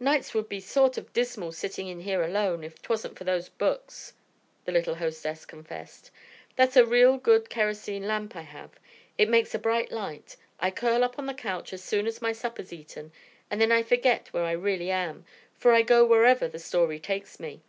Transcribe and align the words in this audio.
"Nights 0.00 0.28
it 0.30 0.34
would 0.34 0.48
be 0.48 0.60
sort 0.60 0.96
of 0.96 1.12
dismal 1.12 1.52
sitting 1.52 1.88
in 1.88 2.00
here 2.00 2.22
alone 2.22 2.64
if 2.64 2.80
'twasn't 2.80 3.18
for 3.18 3.24
those 3.24 3.50
books," 3.50 4.14
the 4.64 4.72
little 4.72 4.94
hostess 4.94 5.44
confessed. 5.44 6.10
"That's 6.56 6.74
a 6.74 6.86
real 6.86 7.18
good 7.18 7.50
kerosene 7.50 8.08
lamp 8.08 8.34
I 8.34 8.40
have. 8.40 8.70
It 9.18 9.28
makes 9.28 9.54
a 9.54 9.58
bright 9.58 9.92
light. 9.92 10.38
I 10.58 10.70
curl 10.70 11.04
up 11.04 11.18
on 11.18 11.26
the 11.26 11.34
couch 11.34 11.74
as 11.74 11.84
soon 11.84 12.06
as 12.06 12.22
my 12.22 12.32
supper's 12.32 12.72
eaten, 12.72 13.12
and 13.50 13.60
then 13.60 13.70
I 13.70 13.82
forget 13.82 14.32
where 14.32 14.44
I 14.44 14.52
really 14.52 14.90
am, 14.90 15.26
for 15.58 15.74
I 15.74 15.82
go 15.82 16.02
wherever 16.02 16.48
the 16.48 16.58
story 16.58 16.98
takes 16.98 17.38
me. 17.38 17.60